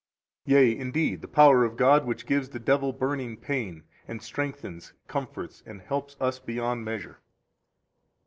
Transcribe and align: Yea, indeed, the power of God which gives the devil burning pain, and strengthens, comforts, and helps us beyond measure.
Yea, 0.45 0.75
indeed, 0.75 1.21
the 1.21 1.27
power 1.27 1.63
of 1.63 1.77
God 1.77 2.07
which 2.07 2.25
gives 2.25 2.49
the 2.49 2.59
devil 2.59 2.91
burning 2.91 3.37
pain, 3.37 3.83
and 4.07 4.19
strengthens, 4.23 4.93
comforts, 5.07 5.61
and 5.63 5.79
helps 5.79 6.15
us 6.19 6.39
beyond 6.39 6.83
measure. 6.83 7.19